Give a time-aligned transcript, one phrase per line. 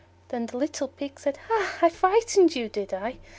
[0.29, 1.85] Then the little Pig said, "Hah!
[1.85, 3.17] I frightened you, did I?